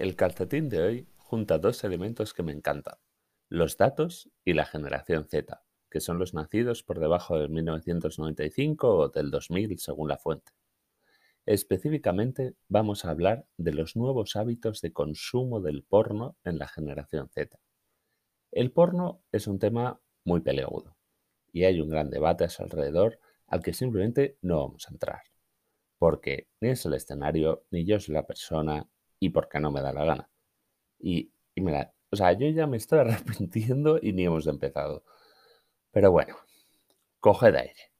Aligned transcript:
El 0.00 0.16
calcetín 0.16 0.70
de 0.70 0.80
hoy 0.80 1.06
junta 1.18 1.58
dos 1.58 1.84
elementos 1.84 2.32
que 2.32 2.42
me 2.42 2.52
encantan, 2.52 2.94
los 3.50 3.76
datos 3.76 4.30
y 4.46 4.54
la 4.54 4.64
generación 4.64 5.26
Z, 5.28 5.62
que 5.90 6.00
son 6.00 6.18
los 6.18 6.32
nacidos 6.32 6.82
por 6.82 7.00
debajo 7.00 7.38
del 7.38 7.50
1995 7.50 8.96
o 8.96 9.08
del 9.10 9.30
2000 9.30 9.78
según 9.78 10.08
la 10.08 10.16
fuente. 10.16 10.52
Específicamente 11.44 12.54
vamos 12.66 13.04
a 13.04 13.10
hablar 13.10 13.44
de 13.58 13.74
los 13.74 13.94
nuevos 13.94 14.36
hábitos 14.36 14.80
de 14.80 14.90
consumo 14.90 15.60
del 15.60 15.82
porno 15.82 16.34
en 16.44 16.56
la 16.56 16.66
generación 16.66 17.28
Z. 17.28 17.60
El 18.52 18.72
porno 18.72 19.20
es 19.32 19.46
un 19.48 19.58
tema 19.58 20.00
muy 20.24 20.40
peleagudo 20.40 20.96
y 21.52 21.64
hay 21.64 21.78
un 21.78 21.90
gran 21.90 22.08
debate 22.08 22.44
a 22.44 22.48
su 22.48 22.62
alrededor 22.62 23.20
al 23.48 23.62
que 23.62 23.74
simplemente 23.74 24.38
no 24.40 24.60
vamos 24.60 24.88
a 24.88 24.92
entrar, 24.92 25.24
porque 25.98 26.48
ni 26.58 26.70
es 26.70 26.86
el 26.86 26.94
escenario, 26.94 27.66
ni 27.70 27.84
yo 27.84 28.00
soy 28.00 28.14
la 28.14 28.26
persona, 28.26 28.88
y 29.20 29.30
porque 29.30 29.60
no 29.60 29.70
me 29.70 29.82
da 29.82 29.92
la 29.92 30.04
gana. 30.04 30.30
Y, 30.98 31.32
y 31.54 31.60
mira, 31.60 31.94
o 32.10 32.16
sea, 32.16 32.32
yo 32.32 32.48
ya 32.48 32.66
me 32.66 32.78
estoy 32.78 32.98
arrepintiendo 33.00 33.98
y 34.02 34.12
ni 34.12 34.24
hemos 34.24 34.46
empezado. 34.48 35.04
Pero 35.92 36.10
bueno, 36.10 36.36
coge 37.20 37.52
de 37.52 37.58
aire. 37.60 37.92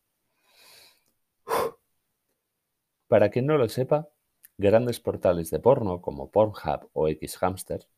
Para 3.09 3.31
quien 3.31 3.47
no 3.47 3.59
lo 3.59 3.69
sepa, 3.69 4.09
grandes 4.57 5.01
portales 5.01 5.51
de 5.51 5.59
porno 5.59 6.01
como 6.01 6.31
Pornhub 6.31 6.91
o 6.93 7.09
Xhamster, 7.09 7.89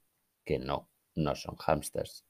que 0.44 0.58
no, 0.58 0.88
no 1.14 1.34
son 1.34 1.56
hamsters, 1.56 2.24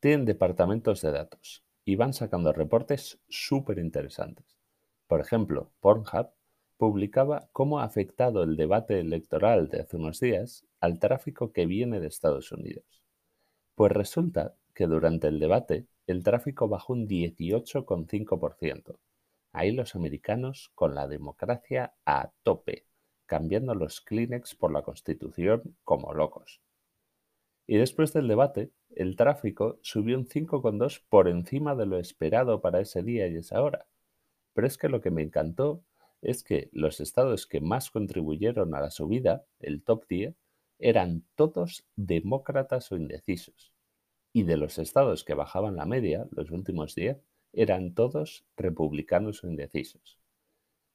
tienen 0.00 0.24
departamentos 0.24 1.00
de 1.00 1.10
datos 1.10 1.64
y 1.84 1.96
van 1.96 2.12
sacando 2.12 2.52
reportes 2.52 3.20
súper 3.28 3.78
interesantes. 3.78 4.46
Por 5.06 5.20
ejemplo, 5.20 5.72
Pornhub 5.80 6.30
publicaba 6.76 7.48
cómo 7.52 7.80
ha 7.80 7.84
afectado 7.84 8.42
el 8.42 8.56
debate 8.56 8.98
electoral 8.98 9.68
de 9.68 9.80
hace 9.80 9.96
unos 9.96 10.20
días 10.20 10.66
al 10.80 10.98
tráfico 10.98 11.52
que 11.52 11.66
viene 11.66 12.00
de 12.00 12.08
Estados 12.08 12.52
Unidos. 12.52 13.02
Pues 13.74 13.92
resulta 13.92 14.54
que 14.74 14.86
durante 14.86 15.28
el 15.28 15.38
debate 15.38 15.86
el 16.06 16.22
tráfico 16.22 16.68
bajó 16.68 16.92
un 16.92 17.08
18,5%. 17.08 18.98
Ahí 19.52 19.72
los 19.72 19.94
americanos 19.94 20.70
con 20.74 20.94
la 20.94 21.06
democracia 21.06 21.94
a 22.04 22.32
tope, 22.42 22.86
cambiando 23.26 23.74
los 23.74 24.00
Kleenex 24.00 24.54
por 24.54 24.72
la 24.72 24.82
Constitución 24.82 25.76
como 25.84 26.12
locos. 26.12 26.60
Y 27.66 27.78
después 27.78 28.12
del 28.12 28.28
debate, 28.28 28.72
el 28.90 29.16
tráfico 29.16 29.78
subió 29.82 30.18
un 30.18 30.26
5,2 30.26 31.02
por 31.08 31.28
encima 31.28 31.74
de 31.74 31.86
lo 31.86 31.98
esperado 31.98 32.60
para 32.60 32.80
ese 32.80 33.02
día 33.02 33.26
y 33.26 33.36
esa 33.36 33.62
hora. 33.62 33.86
Pero 34.52 34.66
es 34.66 34.76
que 34.76 34.88
lo 34.88 35.00
que 35.00 35.10
me 35.10 35.22
encantó 35.22 35.82
es 36.24 36.42
que 36.42 36.68
los 36.72 37.00
estados 37.00 37.46
que 37.46 37.60
más 37.60 37.90
contribuyeron 37.90 38.74
a 38.74 38.80
la 38.80 38.90
subida, 38.90 39.44
el 39.60 39.82
top 39.82 40.06
10, 40.08 40.34
eran 40.78 41.24
todos 41.36 41.86
demócratas 41.96 42.90
o 42.90 42.96
indecisos 42.96 43.72
y 44.32 44.42
de 44.42 44.56
los 44.56 44.78
estados 44.78 45.22
que 45.22 45.34
bajaban 45.34 45.76
la 45.76 45.86
media, 45.86 46.26
los 46.32 46.50
últimos 46.50 46.96
10, 46.96 47.18
eran 47.52 47.94
todos 47.94 48.44
republicanos 48.56 49.44
o 49.44 49.46
indecisos. 49.46 50.18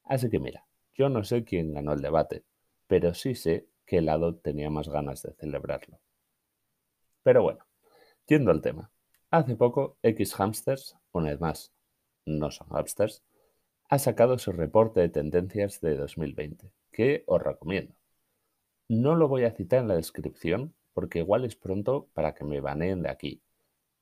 Así 0.03 0.29
que 0.29 0.39
mira, 0.39 0.65
yo 0.93 1.07
no 1.07 1.23
sé 1.23 1.45
quién 1.45 1.73
ganó 1.73 1.93
el 1.93 2.01
debate, 2.01 2.43
pero 2.85 3.13
sí 3.13 3.35
sé 3.35 3.69
qué 3.85 4.01
lado 4.01 4.35
tenía 4.35 4.69
más 4.69 4.89
ganas 4.89 5.21
de 5.23 5.33
celebrarlo. 5.35 6.01
Pero 7.23 7.43
bueno, 7.43 7.65
yendo 8.27 8.51
al 8.51 8.61
tema. 8.61 8.91
Hace 9.31 9.55
poco, 9.55 9.97
X 10.03 10.33
Hamsters, 10.33 10.97
una 11.13 11.29
vez 11.29 11.39
más, 11.39 11.73
no 12.25 12.51
son 12.51 12.67
hamsters, 12.69 13.23
ha 13.89 13.97
sacado 13.97 14.37
su 14.37 14.51
reporte 14.51 14.99
de 14.99 15.09
tendencias 15.09 15.81
de 15.81 15.97
2020, 15.97 16.71
que 16.91 17.23
os 17.25 17.41
recomiendo. 17.41 17.95
No 18.87 19.15
lo 19.15 19.27
voy 19.27 19.45
a 19.45 19.51
citar 19.51 19.81
en 19.81 19.87
la 19.87 19.95
descripción 19.95 20.75
porque 20.93 21.19
igual 21.19 21.43
es 21.43 21.55
pronto 21.55 22.07
para 22.13 22.35
que 22.35 22.45
me 22.45 22.61
baneen 22.61 23.01
de 23.01 23.09
aquí, 23.09 23.41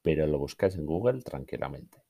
pero 0.01 0.27
lo 0.27 0.39
buscáis 0.39 0.75
en 0.75 0.85
Google 0.85 1.21
tranquilamente. 1.21 2.03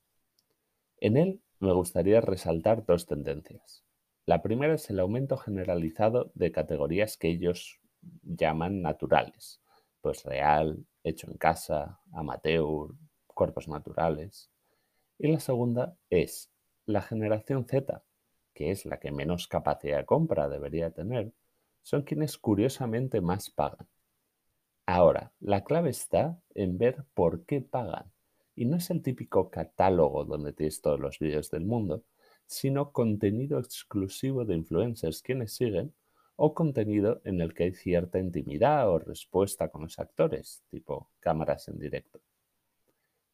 En 1.00 1.18
él 1.18 1.40
me 1.60 1.72
gustaría 1.72 2.20
resaltar 2.20 2.84
dos 2.84 3.06
tendencias. 3.06 3.84
La 4.26 4.42
primera 4.42 4.74
es 4.74 4.90
el 4.90 5.00
aumento 5.00 5.38
generalizado 5.38 6.32
de 6.34 6.52
categorías 6.52 7.16
que 7.16 7.30
ellos 7.30 7.80
llaman 8.24 8.82
naturales, 8.82 9.62
pues 10.02 10.24
real, 10.24 10.84
hecho 11.04 11.30
en 11.30 11.38
casa, 11.38 12.00
amateur, 12.12 12.90
cuerpos 13.28 13.68
naturales. 13.68 14.50
Y 15.20 15.32
la 15.32 15.40
segunda 15.40 15.96
es 16.10 16.52
la 16.88 17.02
generación 17.02 17.66
Z, 17.68 18.04
que 18.54 18.72
es 18.72 18.86
la 18.86 19.00
que 19.00 19.12
menos 19.12 19.48
capacidad 19.48 20.00
de 20.00 20.06
compra 20.06 20.50
debería 20.50 20.90
tener, 20.90 21.32
son 21.84 22.02
quienes 22.02 22.38
curiosamente 22.38 23.22
más 23.22 23.52
pagan. 23.52 23.88
Ahora, 24.88 25.34
la 25.40 25.64
clave 25.64 25.90
está 25.90 26.42
en 26.56 26.78
ver 26.78 27.06
por 27.14 27.46
qué 27.46 27.62
pagan. 27.62 28.12
Y 28.56 28.66
no 28.66 28.78
es 28.78 28.90
el 28.90 29.04
típico 29.04 29.52
catálogo 29.52 30.26
donde 30.26 30.54
tienes 30.54 30.82
todos 30.82 31.00
los 31.00 31.20
vídeos 31.20 31.52
del 31.52 31.66
mundo, 31.66 32.04
sino 32.48 32.92
contenido 32.92 33.60
exclusivo 33.60 34.46
de 34.46 34.56
influencers 34.56 35.22
quienes 35.22 35.54
siguen 35.54 35.94
o 36.38 36.54
contenido 36.54 37.22
en 37.26 37.42
el 37.42 37.54
que 37.54 37.66
hay 37.66 37.74
cierta 37.74 38.18
intimidad 38.18 38.90
o 38.90 39.00
respuesta 39.00 39.70
con 39.70 39.84
los 39.84 40.00
actores, 40.00 40.64
tipo 40.70 41.12
cámaras 41.20 41.68
en 41.68 41.80
directo. 41.80 42.22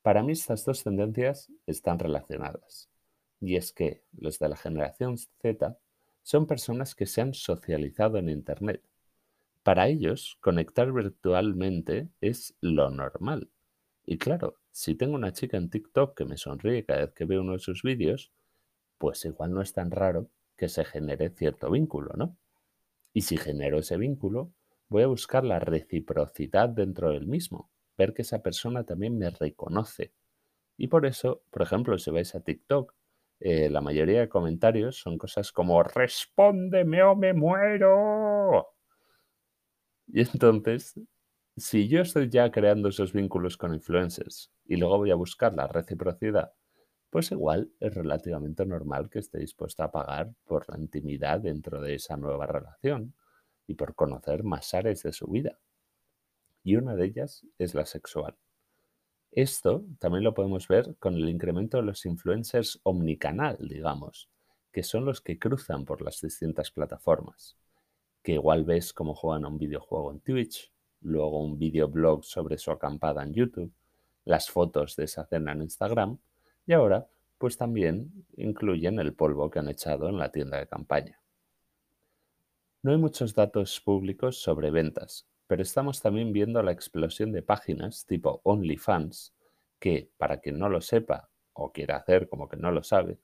Para 0.02 0.24
mí 0.24 0.34
estas 0.34 0.66
dos 0.66 0.84
tendencias 0.84 1.52
están 1.68 2.00
relacionadas. 2.00 2.90
Y 3.44 3.58
es 3.58 3.74
que 3.74 4.04
los 4.18 4.40
de 4.40 4.48
la 4.48 4.56
generación 4.56 5.18
Z 5.18 5.78
son 6.22 6.48
personas 6.48 6.96
que 6.96 7.06
se 7.06 7.22
han 7.22 7.34
socializado 7.34 8.18
en 8.18 8.30
Internet 8.30 8.81
para 9.64 9.88
ellos, 9.88 10.38
conectar 10.42 10.92
virtualmente 10.92 12.09
es 12.20 12.54
lo 12.59 12.90
normal. 12.90 13.50
Y 14.06 14.18
claro, 14.18 14.58
si 14.72 14.96
tengo 14.96 15.16
una 15.16 15.31
chica 15.31 15.56
en 15.56 15.70
TikTok 15.70 16.18
que 16.18 16.26
me 16.26 16.36
sonríe 16.36 16.86
cada 16.86 17.06
vez 17.06 17.14
que 17.14 17.24
veo 17.24 17.42
uno 17.42 17.54
de 17.54 17.59
sus 17.59 17.81
vídeos, 17.81 18.34
pues 18.98 19.24
igual 19.24 19.54
no 19.54 19.62
es 19.62 19.72
tan 19.72 19.90
raro 19.90 20.30
que 20.58 20.68
se 20.68 20.84
genere 20.84 21.30
cierto 21.30 21.72
vínculo, 21.72 22.14
¿no? 22.16 22.38
Y 23.14 23.22
si 23.22 23.38
genero 23.38 23.80
ese 23.80 23.98
vínculo, 23.98 24.52
voy 24.90 25.04
a 25.04 25.08
buscar 25.08 25.46
la 25.46 25.60
reciprocidad 25.60 26.68
dentro 26.68 27.12
del 27.12 27.25
mismo, 27.25 27.70
ver 27.98 28.14
que 28.14 28.24
esa 28.24 28.44
persona 28.44 28.84
también 28.84 29.18
me 29.18 29.30
reconoce. 29.30 30.12
Y 30.78 30.88
por 30.88 31.06
eso, 31.06 31.44
por 31.52 31.62
ejemplo, 31.62 31.98
si 32.00 32.12
vais 32.12 32.36
a 32.36 32.42
TikTok, 32.42 32.94
eh, 33.46 33.70
la 33.70 33.81
mayoría 33.81 34.22
de 34.22 34.30
comentarios 34.30 34.96
son 34.96 35.18
cosas 35.18 35.52
como 35.52 35.84
respóndeme 35.84 37.04
o 37.04 37.14
me 37.14 37.34
muero. 37.34 38.70
Y 40.08 40.22
entonces, 40.22 40.98
si 41.58 41.90
yo 41.90 42.00
estoy 42.00 42.30
ya 42.30 42.50
creando 42.52 42.88
esos 42.88 43.12
vínculos 43.12 43.58
con 43.58 43.74
influencers 43.74 44.50
y 44.64 44.78
luego 44.78 44.98
voy 44.98 45.12
a 45.12 45.16
buscar 45.16 45.54
la 45.54 45.68
reciprocidad, 45.68 46.54
pues 47.09 47.34
igual 47.34 47.70
es 47.81 47.94
relativamente 47.94 48.66
normal 48.66 49.09
que 49.09 49.20
esté 49.20 49.40
dispuesta 49.40 49.84
a 49.84 49.92
pagar 49.92 50.34
por 50.46 50.70
la 50.70 50.80
intimidad 50.80 51.42
dentro 51.42 51.81
de 51.81 51.96
esa 51.96 52.16
nueva 52.16 52.48
relación 52.48 53.14
y 53.68 53.74
por 53.74 53.94
conocer 53.94 54.46
más 54.46 54.74
áreas 54.74 55.04
de 55.04 55.12
su 55.12 55.28
vida. 55.28 55.60
Y 56.64 56.78
una 56.78 56.96
de 56.96 57.08
ellas 57.08 57.46
es 57.58 57.75
la 57.75 57.86
sexual. 57.86 58.38
Esto 59.34 59.84
también 60.00 60.24
lo 60.24 60.34
podemos 60.34 60.68
ver 60.68 60.96
con 61.00 61.16
el 61.16 61.28
incremento 61.28 61.78
de 61.78 61.84
los 61.84 62.06
influencers 62.06 62.80
omnicanal, 62.84 63.58
digamos, 63.60 64.30
que 64.72 64.84
son 64.84 65.06
los 65.06 65.22
que 65.22 65.38
cruzan 65.38 65.86
por 65.86 66.02
las 66.02 66.22
distintas 66.22 66.72
plataformas 66.72 67.58
que 68.24 68.34
igual 68.34 68.64
ves 68.64 68.94
cómo 68.94 69.14
juegan 69.14 69.46
a 69.46 69.50
un 69.50 69.60
videojuego 69.60 70.12
en 70.12 70.22
Twitch, 70.22 70.72
luego 71.02 71.44
un 71.44 71.60
videoblog 71.60 72.24
sobre 72.24 72.58
su 72.58 72.72
acampada 72.72 73.22
en 73.22 73.34
YouTube, 73.34 73.72
las 74.24 74.50
fotos 74.50 74.96
de 74.96 75.04
esa 75.04 75.26
cena 75.26 75.52
en 75.52 75.62
Instagram 75.62 76.18
y 76.66 76.72
ahora 76.72 77.08
pues 77.38 77.58
también 77.58 78.26
incluyen 78.38 78.98
el 79.00 79.14
polvo 79.14 79.52
que 79.52 79.60
han 79.60 79.68
echado 79.68 80.08
en 80.08 80.18
la 80.18 80.32
tienda 80.32 80.58
de 80.58 80.68
campaña. 80.68 81.20
No 82.82 82.92
hay 82.92 82.98
muchos 82.98 83.36
datos 83.36 83.82
públicos 83.82 84.42
sobre 84.42 84.72
ventas, 84.72 85.28
pero 85.48 85.62
estamos 85.62 86.01
también 86.01 86.34
viendo 86.34 86.62
la 86.63 86.72
explosión 86.72 87.31
de 87.31 87.42
páginas 87.42 88.06
tipo 88.06 88.42
OnlyFans, 88.44 89.34
que, 89.80 90.10
para 90.18 90.40
quien 90.40 90.57
no 90.57 90.69
lo 90.69 90.81
sepa 90.81 91.30
o 91.54 91.72
quiera 91.72 91.98
hacer 91.98 92.30
como 92.30 92.48
que 92.48 92.57
no 92.57 92.72
lo 92.72 92.84
sabe, 92.84 93.19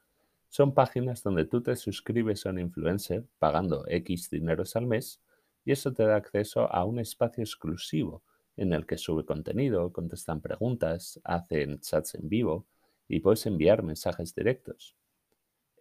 son 0.49 0.73
páginas 0.73 1.23
donde 1.23 1.45
tú 1.45 1.61
te 1.61 1.75
suscribes 1.75 2.45
a 2.45 2.49
un 2.49 2.59
influencer 2.59 3.25
pagando 3.37 3.85
X 3.87 4.29
dineros 4.29 4.75
al 4.75 4.87
mes 4.87 5.21
y 5.63 5.71
eso 5.71 5.93
te 5.93 6.03
da 6.03 6.15
acceso 6.15 6.71
a 6.73 6.83
un 6.85 6.99
espacio 6.99 7.43
exclusivo 7.43 8.23
en 8.57 8.73
el 8.73 8.85
que 8.85 8.97
sube 8.97 9.23
contenido, 9.23 9.93
contestan 9.93 10.41
preguntas, 10.41 11.19
hacen 11.23 11.79
chats 11.79 12.15
en 12.15 12.27
vivo 12.27 12.67
y 13.07 13.21
puedes 13.21 13.45
enviar 13.45 13.83
mensajes 13.83 14.35
directos. 14.35 14.97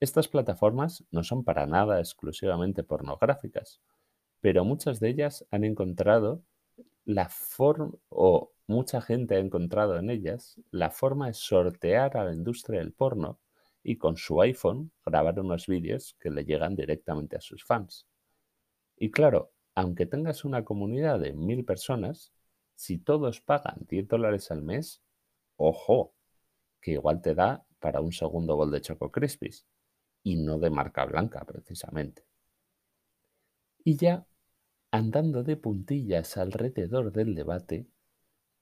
Estas 0.01 0.29
plataformas 0.29 1.05
no 1.11 1.25
son 1.25 1.43
para 1.43 1.67
nada 1.67 1.99
exclusivamente 1.99 2.85
pornográficas, 2.85 3.81
pero 4.41 4.65
muchas 4.65 5.01
de 5.01 5.11
ellas 5.11 5.47
han 5.51 5.65
encontrado 5.65 6.43
la 7.05 7.29
forma, 7.29 7.93
o 8.09 8.53
mucha 8.67 9.01
gente 9.01 9.37
ha 9.37 9.39
encontrado 9.39 9.99
en 9.99 10.11
ellas, 10.11 10.61
la 10.71 10.91
forma 10.91 11.29
de 11.29 11.35
sortear 11.35 12.17
a 12.17 12.25
la 12.25 12.35
industria 12.35 12.81
del 12.81 12.93
porno 12.93 13.41
y 13.83 13.97
con 13.97 14.17
su 14.17 14.41
iPhone 14.43 14.93
grabar 15.05 15.41
unos 15.41 15.67
vídeos 15.67 16.17
que 16.21 16.31
le 16.31 16.45
llegan 16.45 16.77
directamente 16.77 17.37
a 17.37 17.41
sus 17.41 17.65
fans. 17.65 18.07
Y 18.97 19.11
claro, 19.11 19.53
aunque 19.75 20.07
tengas 20.07 20.45
una 20.45 20.65
comunidad 20.65 21.21
de 21.21 21.33
mil 21.33 21.65
personas, 21.65 22.33
si 22.75 22.99
todos 22.99 23.41
pagan 23.41 23.87
10 23.89 24.09
dólares 24.09 24.51
al 24.51 24.63
mes, 24.63 25.03
ojo, 25.57 26.15
que 26.81 26.93
igual 26.93 27.23
te 27.23 27.35
da 27.35 27.65
para 27.79 28.01
un 28.01 28.13
segundo 28.13 28.57
bol 28.57 28.71
de 28.71 28.81
Choco 28.81 29.11
Crispies 29.11 29.67
y 30.23 30.37
no 30.37 30.59
de 30.59 30.71
marca 30.71 31.05
blanca 31.05 31.45
precisamente. 31.45 32.25
Y 33.85 33.97
ya 33.97 34.27
andando 34.91 35.43
de 35.45 35.57
puntillas 35.57 36.37
alrededor 36.37 37.13
del 37.13 37.35
debate, 37.35 37.87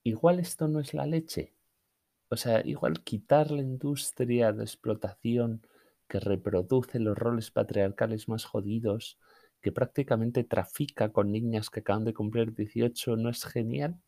igual 0.05 0.41
esto 0.41 0.69
no 0.69 0.81
es 0.81 0.95
la 0.95 1.07
leche. 1.07 1.55
O 2.29 2.37
sea, 2.37 2.67
igual 2.67 3.05
quitar 3.05 3.51
la 3.51 3.63
industria 3.63 4.53
de 4.53 4.65
explotación 4.65 5.67
que 6.09 6.21
reproduce 6.21 6.99
los 6.99 7.17
roles 7.17 7.51
patriarcales 7.51 8.29
más 8.29 8.45
jodidos, 8.45 9.19
que 9.61 9.73
prácticamente 9.73 10.45
trafica 10.45 11.13
con 11.13 11.33
niñas 11.33 11.71
que 11.71 11.81
acaban 11.81 12.05
de 12.05 12.15
cumplir 12.15 12.55
18, 12.55 13.17
¿no 13.17 13.31
es 13.31 13.45
genial? 13.45 14.01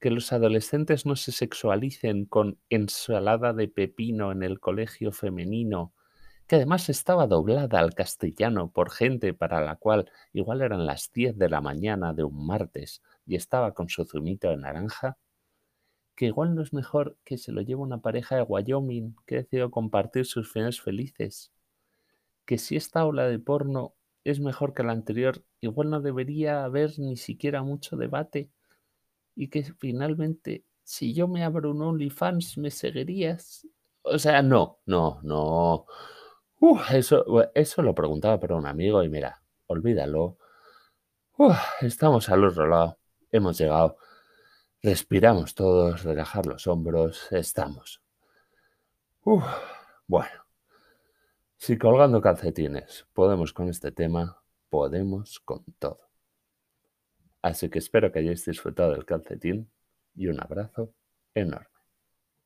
Que 0.00 0.10
los 0.10 0.32
adolescentes 0.32 1.06
no 1.06 1.16
se 1.16 1.32
sexualicen 1.32 2.24
con 2.26 2.58
ensalada 2.70 3.52
de 3.52 3.68
pepino 3.68 4.32
en 4.32 4.42
el 4.42 4.60
colegio 4.60 5.12
femenino, 5.12 5.92
que 6.48 6.56
además 6.56 6.88
estaba 6.88 7.26
doblada 7.26 7.78
al 7.78 7.94
castellano 7.94 8.70
por 8.72 8.90
gente 8.90 9.34
para 9.34 9.60
la 9.60 9.76
cual 9.76 10.10
igual 10.32 10.62
eran 10.62 10.86
las 10.86 11.12
10 11.12 11.38
de 11.38 11.48
la 11.48 11.60
mañana 11.60 12.14
de 12.14 12.24
un 12.24 12.46
martes 12.46 13.02
y 13.26 13.36
estaba 13.36 13.74
con 13.74 13.88
su 13.88 14.04
zumito 14.04 14.48
de 14.48 14.56
naranja 14.56 15.18
que 16.18 16.26
igual 16.26 16.56
no 16.56 16.62
es 16.62 16.72
mejor 16.72 17.16
que 17.24 17.38
se 17.38 17.52
lo 17.52 17.60
lleve 17.60 17.80
una 17.80 17.98
pareja 18.00 18.34
de 18.34 18.42
Wyoming 18.42 19.14
que 19.24 19.36
decidió 19.36 19.70
compartir 19.70 20.26
sus 20.26 20.50
finales 20.50 20.80
felices. 20.80 21.52
Que 22.44 22.58
si 22.58 22.74
esta 22.74 23.06
ola 23.06 23.28
de 23.28 23.38
porno 23.38 23.94
es 24.24 24.40
mejor 24.40 24.74
que 24.74 24.82
la 24.82 24.90
anterior, 24.90 25.44
igual 25.60 25.90
no 25.90 26.00
debería 26.00 26.64
haber 26.64 26.98
ni 26.98 27.16
siquiera 27.16 27.62
mucho 27.62 27.96
debate. 27.96 28.50
Y 29.36 29.46
que 29.46 29.62
finalmente, 29.62 30.64
si 30.82 31.14
yo 31.14 31.28
me 31.28 31.44
abro 31.44 31.70
un 31.70 31.82
OnlyFans, 31.82 32.58
¿me 32.58 32.72
seguirías? 32.72 33.68
O 34.02 34.18
sea, 34.18 34.42
no, 34.42 34.80
no, 34.86 35.20
no. 35.22 35.86
Eso, 36.90 37.24
eso 37.54 37.82
lo 37.82 37.94
preguntaba 37.94 38.40
para 38.40 38.56
un 38.56 38.66
amigo 38.66 39.02
y 39.02 39.08
mira, 39.08 39.42
olvídalo. 39.66 40.38
estamos 41.80 42.28
al 42.28 42.44
otro 42.44 42.66
lado. 42.66 42.98
Hemos 43.30 43.58
llegado. 43.58 43.96
Respiramos 44.82 45.54
todos, 45.54 46.04
relajar 46.04 46.46
los 46.46 46.66
hombros, 46.66 47.30
estamos. 47.32 48.02
bueno, 50.06 50.46
si 51.56 51.76
colgando 51.76 52.20
calcetines 52.20 53.06
podemos 53.12 53.52
con 53.52 53.68
este 53.68 53.90
tema, 53.92 54.40
podemos 54.70 55.40
con 55.40 55.64
todo. 55.78 56.08
Así 57.42 57.68
que 57.68 57.78
espero 57.78 58.10
que 58.12 58.20
hayáis 58.20 58.44
disfrutado 58.44 58.92
del 58.92 59.04
calcetín 59.04 59.70
y 60.14 60.28
un 60.28 60.40
abrazo 60.40 60.94
enorme. 61.34 61.77